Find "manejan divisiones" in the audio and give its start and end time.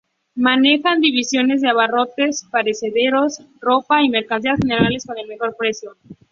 0.33-1.61